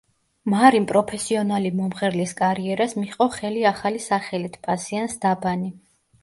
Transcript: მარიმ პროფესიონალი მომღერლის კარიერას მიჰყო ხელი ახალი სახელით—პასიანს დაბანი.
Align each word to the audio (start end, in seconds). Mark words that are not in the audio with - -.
მარიმ 0.51 0.85
პროფესიონალი 0.91 1.71
მომღერლის 1.81 2.33
კარიერას 2.39 2.97
მიჰყო 3.03 3.27
ხელი 3.37 3.63
ახალი 3.73 4.03
სახელით—პასიანს 4.07 5.21
დაბანი. 5.29 5.71